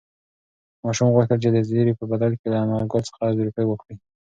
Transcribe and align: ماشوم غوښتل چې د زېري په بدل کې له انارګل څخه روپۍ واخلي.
ماشوم 0.83 1.07
غوښتل 1.15 1.37
چې 1.43 1.49
د 1.55 1.57
زېري 1.69 1.93
په 1.99 2.05
بدل 2.11 2.31
کې 2.39 2.47
له 2.51 2.57
انارګل 2.63 3.01
څخه 3.09 3.21
روپۍ 3.47 3.65
واخلي. 3.67 3.95